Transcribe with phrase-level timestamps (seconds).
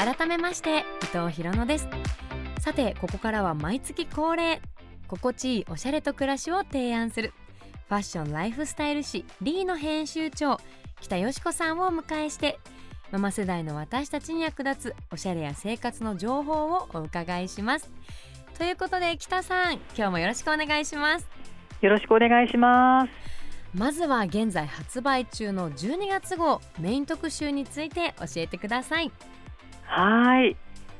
[0.00, 0.82] 改めまして伊
[1.14, 1.86] 藤博乃です。
[2.58, 4.62] さてここからは毎月恒例
[5.08, 7.34] 心地いいおしゃれと暮らしを提案する
[7.90, 10.58] ファッションライフスタイル誌リーの編集長
[11.02, 12.58] 北よしこさんをお迎えして
[13.10, 17.90] ママ世代の私たちに役立つおしゃれや生活の情報をお伺いします。
[18.56, 21.28] ということで北さん今日もよろしくお願いします。
[21.82, 23.30] よろしくお願いします。
[23.74, 29.12] まずは現在発売中の12月号メイン特集について教えてください
[29.90, 30.56] はい。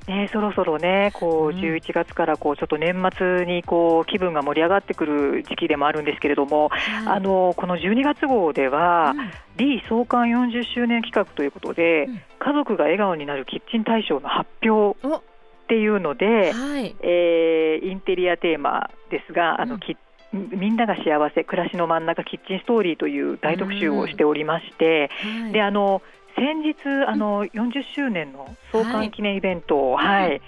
[0.08, 15.20] ね、そろそろね、こう11月からこうちょっと年末にこう気分が盛り上がってくる時期でもあるんですけれども、はい、あのこの12月号では、うん、リー創刊40周年企画ということで、うん、家族が笑顔になるキッチン大賞の発表っ
[15.68, 19.96] ていうので、はい、えー、インテリアテーマですが、あの、うん、キッ
[20.32, 26.02] みんなが幸せ暮らしの真ん中キッチンストーリーという大特集をしておりまして、はい、であの
[26.36, 30.42] 先日あの40周年の創刊記念イベントを、はい、はい、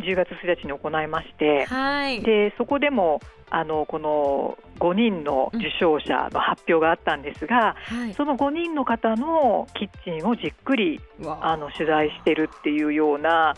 [0.00, 11.56] 10月1日に行いまして、はい、でそこでもあのこの5人の受賞者の発表があったんですが、はい、その5人の方のキッチンをじっくりあ。
[11.56, 13.54] の取材してるっていうようなあ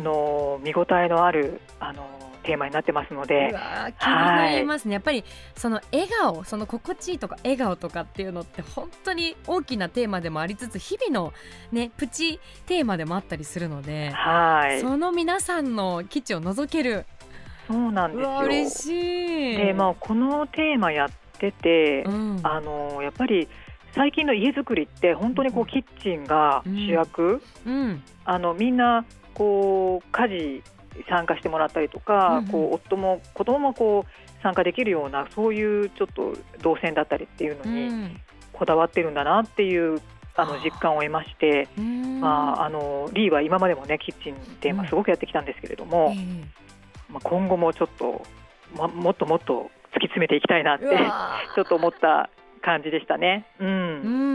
[0.00, 3.54] の見応えのあるあのテーマになってますので。
[3.98, 5.24] 気になりますね、はい、やっぱり
[5.56, 11.32] その笑顔その心地いいとか笑顔とかっていうのって本当に大きなテーマでもありつつ日々の
[11.72, 17.04] ねプチテーマでもあったりするので、はい、その皆さんの基地を覗ける。
[17.66, 18.40] そうなんですよ。
[18.44, 19.56] 嬉しい。
[19.56, 21.08] で、まあ、このテーマやっ
[21.38, 23.48] てて、うん、あのやっぱり
[23.92, 30.62] 最近の家づくりって本当にこうキッチンが主役、うん、うん、あのみんなこう家事
[31.08, 38.16] 参加してもらったりとか、うん、こう夫も子供もこう参加できるようなそういうちょっと動線だったりっていうのに
[38.52, 40.00] こだわってるんだなっていう
[40.36, 41.68] あの実感を得まして、
[42.20, 46.14] まあ、あのリーは今までもねキッチンテーマすごくやってきたんですけれども、
[47.08, 48.22] まあ、今後もちょっと、
[48.76, 50.86] ま、もっともっと突き詰めていきたいなって
[51.54, 52.28] ちょっと思った
[52.66, 53.46] 感じでしたね。
[53.60, 53.72] うん、う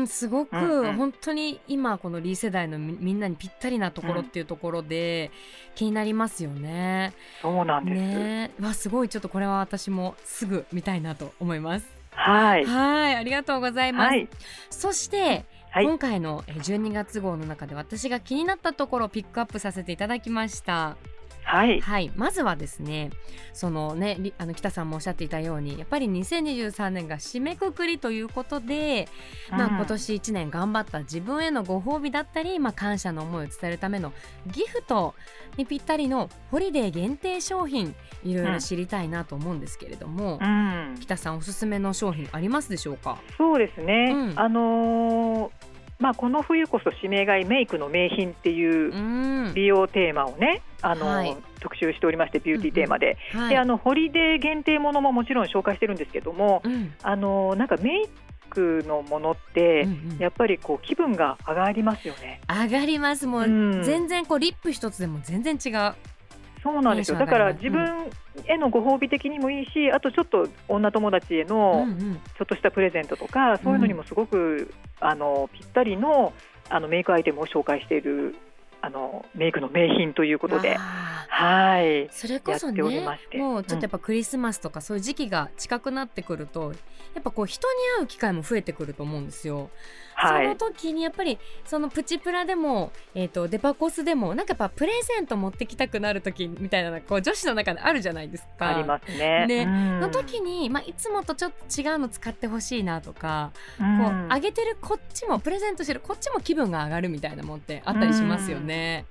[0.03, 5.31] んすごく、うんうん、本当に今このリー世代のみんなにぴったりなところっていうところで、
[5.75, 7.11] 気になりますよね。
[7.41, 7.97] そうなんです。
[7.99, 11.93] ね、わすごいちょっとこれは私もすぐ見たいなと思います。
[12.11, 14.07] はいはいありがとうございます。
[14.11, 14.29] はい、
[14.69, 20.95] そしてはい、今回の12月号の中で私が気になったところをピックアップさせていただきました。
[21.43, 23.09] はい、はい、まずはですね
[23.53, 29.07] そのねあの北さんもおっしゃっていたようにやっぱり2023年が締めくくりということで、
[29.51, 34.13] うん、まあ、今年1年頑張った自分へのご褒美だったり、まあ、感謝の思いを伝えるための
[34.47, 35.13] ギフト
[35.57, 43.19] にぴったりのホリデー限定商品いろいろ知りたいなと思うんですけれども、うん、北さんおすすめの商品ありますでしょうか？
[43.37, 45.70] そうですね、うん、あのー
[46.01, 53.17] まあ、この冬こそ指名買いメイクの名品っていう美容テーマをね、あの、はい、特集しておりましてビューティーテーマで。
[53.33, 58.09] うんうんはい、であのホリデー限定ものももちろん紹介してるんですけども、うん、あのなんかメイ
[58.49, 62.41] クのものって、うんうん、やっぱりこう気分が上がりますよね。
[62.49, 63.27] 上がります。
[63.27, 65.93] もう、うん、全然こうリップ一つでも全然違う。
[66.63, 67.17] そうなんですよ。
[67.17, 68.11] だから自分
[68.45, 71.87] へのご褒美的にもいいし、あとちょっと女友達への
[72.37, 76.33] ちょっとしたプレゼントとか、そういうのにもすごくあのぴったりの
[76.69, 78.35] あのメイクアイテムを紹介している
[78.81, 80.77] あのメイクの名品ということで、
[81.41, 82.83] はい、それこそね
[83.33, 86.77] もうちょっとやっぱクリスマスとかそういう時期が近くなってくると、うん、や
[87.19, 89.71] っぱこう人に会う機会も増えてくると思うんですよ。
[90.13, 98.67] はい、その時にやっぱりそのプチプラでも、えーと、デパコスでもなんかやっぱプレゼント持ってきたくなる時みたいなこう女子の中であるじゃないですか。
[98.67, 99.47] ありますね。
[99.47, 99.65] ね
[99.99, 109.05] の時に、まあ、いつもとちょっと違うの使ってほしいなとか、こうあげてるこっちもプレゼントしてるこっちも気分が上がるみたいなもんってあったりしますよね。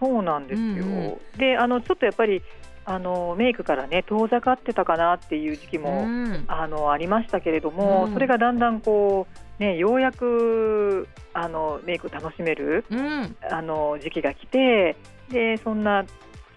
[0.00, 2.42] そうなんですよ、うんうん、であのちょっとやっぱり
[2.86, 9.28] あのメイクからね遠ざかってたかなっていう時期も、うん、あのありましたけれども、うん、それがだんだんこ
[9.60, 14.96] う、ね、ようやくあのメイク楽しめる、うん、あの時期が来て
[15.28, 16.04] でそんな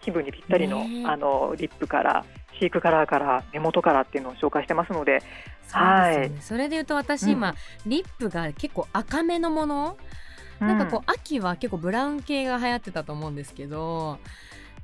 [0.02, 0.80] 気分にぴったりの,、
[1.10, 2.26] あのリップから
[2.60, 5.22] シークカラーから根元からっていうのを紹介してますので、
[5.72, 7.56] はい、それでいうと私今、
[7.86, 9.98] リップが結構赤めのもの
[10.60, 14.20] なんかこう、秋は結構ブラウン系が流行ってたと思うんですけど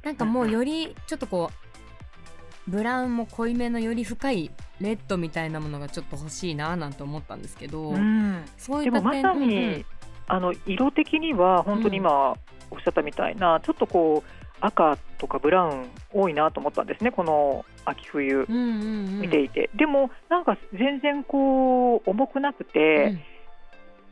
[0.04, 9.86] なんかもうよりちょっとこうブラウンも濃いめのより深いレッドみたいなものがちょっと欲しいななんて思ったんですけど、うん、そういった点でもまさに、うん、
[10.28, 12.32] あの色的には本当に今
[12.72, 23.18] おっしゃったみたいな、うん、ちょっとこう赤とかブラウン多いなと思ったんですねこの秋冬見ていて、でもなんか全然こう重くなくて、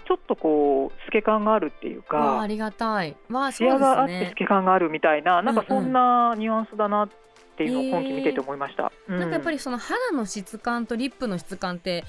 [0.07, 3.17] ちょっとこう透け感があるっていうわありがたい。
[3.29, 5.77] わあそう艶があって透ですねけ感があるみたいななんかうん。
[5.77, 7.09] うんそんなニュアンスだなっ
[7.57, 8.91] ていうのを今期見てて思いました。
[9.09, 12.05] うなんかやっぱりその肌の質感とリップの質感って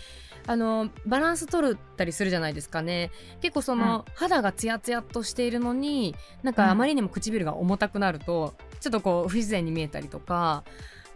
[0.46, 3.10] あのバランス取ったりするじゃないですかね。
[3.40, 10.62] 結構その、肌がツヤツヤっとしているのになんかあまりにも唇が重たくなるとちょっとこう不自然に見えたりとか。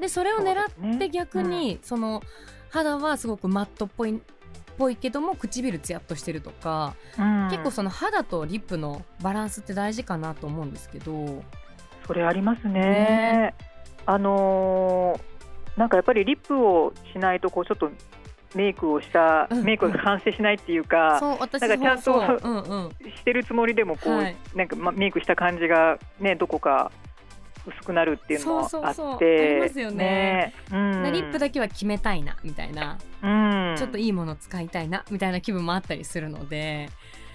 [0.00, 0.56] でそれを狙
[0.94, 2.23] って逆にその
[2.70, 4.20] 肌はすごくマットっぽい
[4.76, 7.48] ぽいけども唇ツヤっとしてるとか、うん。
[7.50, 11.42] 結構その肌とリップのバランスって大事かなと思うんですけど。
[12.06, 12.80] それありますね。
[12.80, 13.54] ね。
[14.06, 15.32] あのー
[15.74, 17.90] なんかやっぱりリップをしないとこうちょっと
[18.54, 19.64] メイクをした、うん。
[19.64, 22.90] メイクが完成しないっていうか、そう私なんかちゃんとうんうん。
[23.16, 24.36] してるつもりでもこう、はい。
[24.54, 26.92] なんかまメイクした感じがねどこか
[27.66, 30.54] 薄くなるっていうのもあって、ますよね。
[30.72, 33.26] うん、リップだけは決めたいなみたいな、う
[33.74, 36.88] ん、ちょっといいもの使いたいなみたいな気分もあったりするので、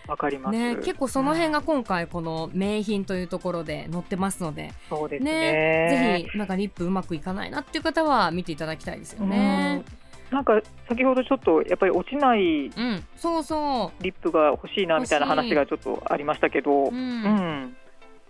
[0.07, 0.57] わかります。
[0.57, 5.31] ね、結構その辺が、が今回この名品というところで載ってますので、そうですね。
[5.31, 6.23] ね。
[6.23, 9.83] ぜひなんかリップうまくいかないなっていう方は見ていただきたいですよね。
[10.31, 10.35] うん。
[10.35, 10.59] なんか
[10.89, 16.93] 先ほどちょっとやっぱり落ちないうん、そうそリップが欲しいなみたいな話がちょっとありましたけど、う、うん。
[16.93, 17.77] うん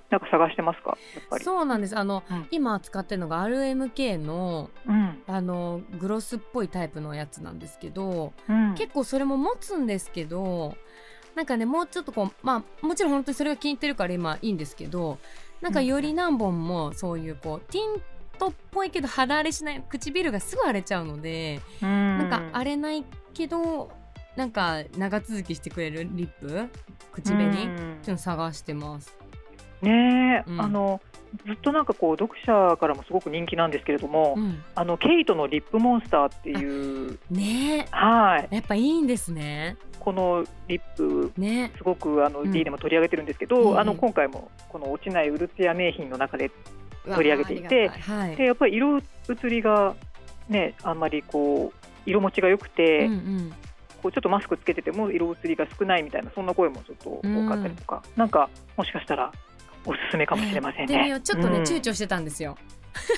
[0.09, 0.97] なんか探してますか？
[1.15, 1.43] やっぱり。
[1.43, 1.97] そうなんです。
[1.97, 2.47] あの、うん。
[2.51, 5.07] 今使ってるのが RMK のうん。
[5.27, 10.77] あのグロスっぽいタイプのやつなんですけど、うん、結構それも持つんですけど
[11.35, 15.17] なんかねもうちょっとこうまあもちろん本当にそれが気に入ってるから今いいんですけど
[15.59, 18.01] なんかより何本もそういうこうティン
[18.39, 23.91] トっぽいけど肌荒れしない唇がすぐ荒れちゃうので、うん、なんか荒れないけど
[24.37, 26.69] なんか長続きしてくれるリップ
[27.11, 29.17] 口紅、っていうの探してます。
[29.81, 30.61] ねえ、うん。
[30.61, 31.01] あの
[31.45, 38.47] ずっとなんかこう読者からもすごく人気なんですけれども、うん、あのケイトのリップモンスターっていうねはい。
[38.49, 39.77] えやっぱいいんですね。
[39.99, 41.71] このリップね。
[41.77, 42.51] すごくあのうん。
[42.51, 43.79] D でも取り上げてるんですけど、うんうん。
[43.79, 46.49] あの今回もこの落ちないウルツヤ名品の中で
[47.05, 48.35] 取り上げていてはい。
[48.35, 49.03] でやっぱり色移
[49.43, 49.95] りが
[50.49, 53.53] ねあんまりこう色持ちが良くて、うんうん。
[54.01, 58.47] こうちょっとマスクつけてても色移りが少ないみたいなそんな声もちょっと多かったりとか、なんか
[58.77, 59.31] もしかしたら
[59.85, 61.19] おすすめかもしれませんね。
[61.23, 62.57] ちょっとね、うん躊躇してたんですよ。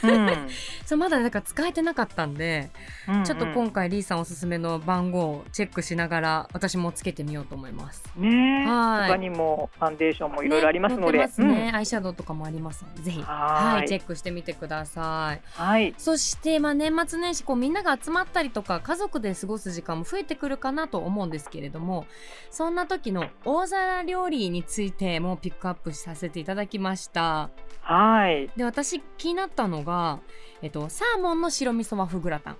[0.03, 0.47] うん。
[0.85, 2.69] そうまだなんか使えてなかったんで、
[3.07, 8.03] うんちょっと今回リーさんおすすめの番号をチェックしながら私もつけてみようと思います。
[8.15, 8.65] ねえ。
[8.67, 9.09] はい。
[9.09, 11.71] 他にもファンデーションもいろいろありますので、ね載ってますね。
[11.73, 13.21] アイシャドウとかもありますのでぜひ。
[13.21, 15.37] ははいいチェックしてみてください。
[15.37, 15.93] うんはい。
[15.97, 22.05] そして、まあ、年末年始こうみんなが集まったりとか家族で過ごす時間も増えてくるかなと思うんですけれども
[22.49, 27.49] そんな時の大皿料理についてもピックアップさせていただきました。
[27.81, 30.19] はい、で私気になったのが、
[30.61, 32.57] えっと、サーモンの白味噌和風グラタン。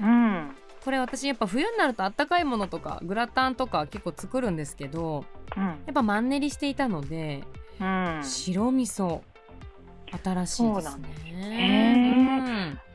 [0.00, 0.56] うん。
[0.84, 5.62] これ私やっぱ冬になるとあったかいものとかグラタンとか結構作るんですけどうん。
[5.62, 7.44] やっぱマンネリしていたので
[7.80, 9.20] うん、白味噌
[10.22, 11.06] 新しいですね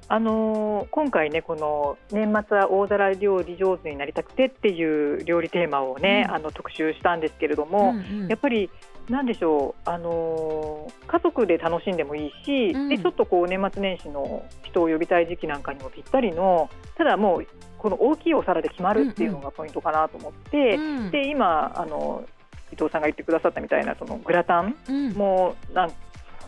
[0.08, 6.36] あのー今回ねこの年末は大皿料理上手になりたくてっていう料理テーマをね、うん。
[6.36, 8.28] あの特集したんですけれどうんも、うんうん。
[8.28, 8.70] やっぱり
[9.10, 12.90] なんでしょう、あのー家族で楽しんでもいいし、うん。
[12.90, 17.48] でちょっとこう年末年始の人を呼びたい時期なんかにもぴったりのただもう
[17.78, 21.12] この大きいお皿で決まるっていうのがポイントかなと思って、うん。
[21.12, 22.24] で今あの
[22.72, 25.14] 伊藤さんが言ってくださったみたいなそのグラタンうん。
[25.14, 25.92] も何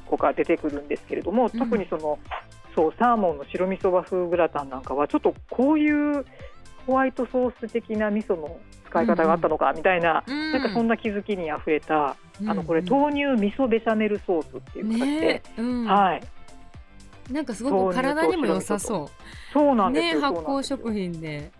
[0.05, 1.59] 個か出てくるんですけれども、うん。
[1.59, 2.19] 特にその
[2.77, 6.23] そうサーモンの白味噌和風グラタンなんかはちょっとこういう
[6.85, 12.15] ホワイトソース的な味噌の使い方があったのかみたいな、うんなんかそんな気づきにあふれた、
[12.45, 15.85] あのこれうん豆乳味噌ベシャメルソースっていう形で、ねうん。
[15.85, 16.21] はい。
[17.33, 19.09] なんかすごく体にも良さそ
[19.51, 21.51] そうなうんねですよ、発酵食品で、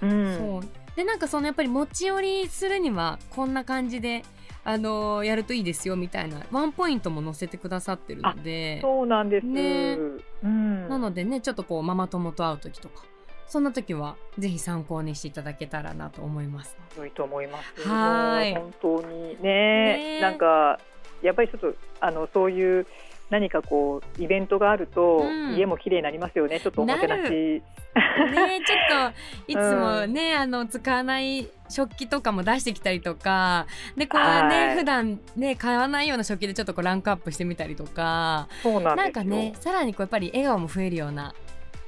[0.00, 0.96] うん、そう。
[0.96, 4.22] でなんかそのやっぱり持ち寄りするにはこんな感じで
[4.64, 8.80] あのーやるといいですよみたいなワンポイントも載せてくださってるので。
[8.80, 9.96] そうなんです、ね。
[10.42, 13.04] うん、なのでねちょっとこうママ友と会う時とか
[13.46, 16.76] そんな時はぜひ参考にしていただけたらなと思います。
[16.96, 17.88] 良いと思います。
[17.88, 18.54] はい。
[18.54, 20.16] 本当にね。
[20.16, 20.20] ね。
[20.20, 20.78] なんか
[21.22, 22.86] やっぱりちょっとあのそういう
[23.30, 26.60] 何かこうイベントがあると、うん家も綺麗になりますよね。
[26.60, 27.22] ちょっとおもてなし。
[27.22, 27.62] なね
[28.64, 29.12] ちょっ
[29.46, 38.96] といつもね、あの使わない食器とかも出してきたりとかでこうはいね普段ね買わないような食器でちょっとこうランクアップしてみたりとかそうなん。
[38.96, 41.34] なんかねさらにこうやっぱり笑顔も増えるような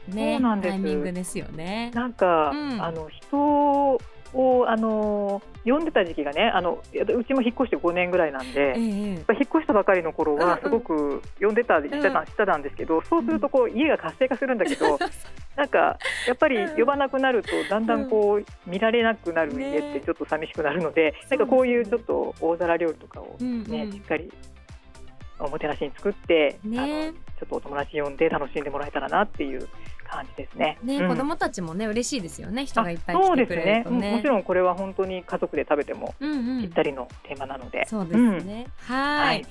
[0.08, 1.90] ねそうなんですタイミングですよね。
[1.94, 4.00] なんか、うんあの人
[4.34, 14.98] をあの読んでた時期がねあのうちも引っ越して5年ぐらいなんで、引っ越したばかりの頃はすごく読んでたりしてた,、してたんですけどそうするとこう家が活性化するんだけど、
[15.56, 24.32] なんかやっぱり呼ばなくなるとだんだんこう見られなくなる家ってちょっと寂しくなるので、なんかこういうちょっと大皿料理とかをね、しっかり
[25.38, 29.68] おもてなしに作って、ね、あのちょっとお友達呼んで楽しんでもらえたらなっていう
[30.12, 30.78] 感じですね。
[30.82, 32.66] ね、うん、子供たちもね嬉しいですよね。
[32.66, 37.86] 人がいっぱい来てくれるとね、ね、もちろんこれは本当に家族で食べてもぴったりのテーマなので。
[37.86, 38.66] そうですね。
[38.90, 39.46] うん、はい。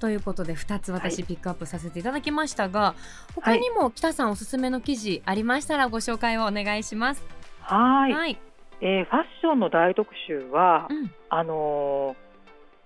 [0.00, 2.94] ということで2つ私ピックアップさせていただきましたが、は
[3.30, 7.24] い、他にも北さんおすすめの記事ありましたらご紹介をお願いします。
[7.60, 8.12] はい。
[8.12, 8.38] はい、
[8.80, 12.30] えー、ファッションの大特集は、うん、あのー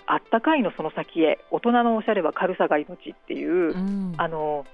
[0.06, 4.66] あったかいのその先へ大人のおしゃれは軽さが命っていう、うん、あの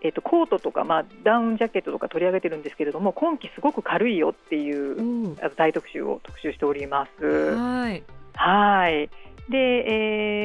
[0.00, 7.24] えーと、コートとか、まあ、ダウンジャケットとか取り上げてるんですけれども今季すごく軽いよっていう、うん、大特集を特集しております。
[7.24, 8.02] はい。
[8.34, 9.10] はい。
[9.48, 9.56] で、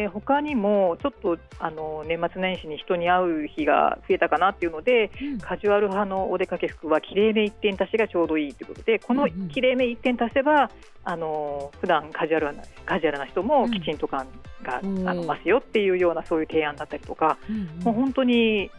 [0.03, 10.72] えー、他にもちょっとあの年末年始に人に会う日が増えたかなっていうので、うん、カジュアル派のお出かけ服はきれいめ1点足しがちょうどいいということでこのきれいめ1点足せば、
[11.03, 14.25] あの普段カジュアルなカジュアルな人もきちんと感
[14.63, 18.72] が、うん、あの増すよっていうようなそういう提案だったりとか、うんうん、もう本当に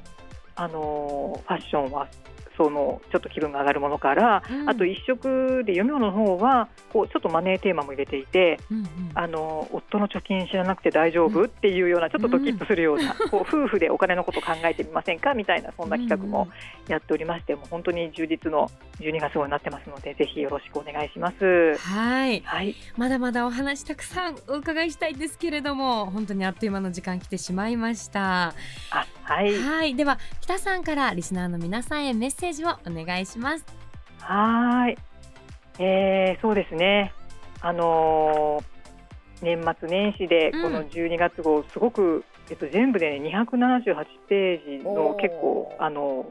[0.56, 2.08] あのファッションは
[2.56, 16.48] そのちょっと気分が上がるものから、うん、あと一色で読み物の方はこうちょっとマネーテーマも入れていて、うんうん、あの夫の貯金知らなくて大丈夫、うん、っていうようなちょっとドキッとするような、うん、こう夫婦でお金のこと考えてみませんかみたいなそんな企画も
[16.88, 18.70] やっておりまして、もう本当に充実の
[19.00, 21.76] 12月号になってますのでぜひよろしくお願いします。
[21.78, 28.54] はい、はい、まだまだお話たくさんお伺いしたいんですけれども本当にあっという間の時間来てしまいました。
[28.90, 29.94] あはい、はい。
[29.94, 33.64] では北さんからリスナーの皆さんへメッセージをお願いします。
[34.20, 34.98] はい、
[35.78, 37.12] えー、そうですね。
[37.60, 46.26] あのー、年末年始でこの12月号、すごく、えっと、全部で、ね、278ページの結構あの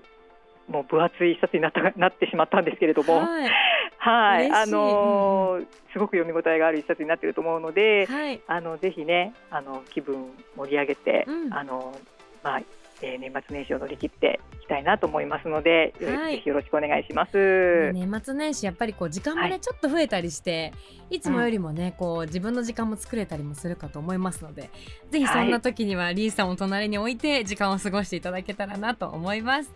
[0.67, 3.49] もう分厚い一冊になった なってしまったんですけれども、はい、
[3.97, 11.95] はい、あのー、すごく読み応えがある一冊になっていると思うので、はい、あのぜひねあの気分盛り上げて、うん、あの
[12.43, 12.61] まあ
[13.03, 17.91] えー、年末年始を乗り切っていきたいなと思いますので、はい、ぜひよろしくお願いします。
[17.91, 20.73] 年末年始やっぱりこう時間もね、はい、ちょっと増えたりして、
[21.09, 24.69] いつもよりもね、こう自分の時間も作れたりもするかと思いますので、
[25.11, 29.73] ぜひそんな時にはリーさんを隣に置いて時間を過ごしていただけたらなと思います。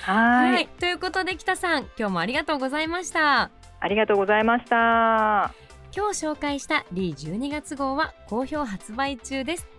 [0.00, 3.50] はいということで北さん、今日もありがとうございました。
[3.80, 5.54] ありがとうございました。
[5.94, 9.73] 今日紹介したリー12月号は好評発売中です。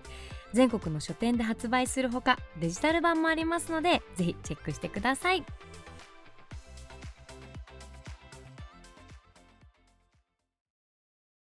[0.56, 5.44] 全国の書店で発売するほかデジタル版もありますのでぜひチェックしてください。